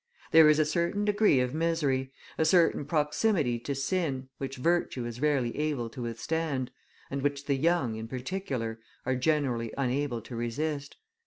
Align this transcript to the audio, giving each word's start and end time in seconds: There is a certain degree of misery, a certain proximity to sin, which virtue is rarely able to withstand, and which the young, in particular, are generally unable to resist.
There 0.31 0.49
is 0.49 0.57
a 0.57 0.65
certain 0.65 1.05
degree 1.05 1.39
of 1.41 1.53
misery, 1.53 2.11
a 2.35 2.43
certain 2.43 2.85
proximity 2.85 3.59
to 3.59 3.75
sin, 3.75 4.29
which 4.39 4.55
virtue 4.57 5.05
is 5.05 5.21
rarely 5.21 5.55
able 5.55 5.91
to 5.91 6.01
withstand, 6.01 6.71
and 7.11 7.21
which 7.21 7.45
the 7.45 7.53
young, 7.55 7.93
in 7.93 8.07
particular, 8.07 8.79
are 9.05 9.15
generally 9.15 9.71
unable 9.77 10.19
to 10.23 10.35
resist. 10.35 10.95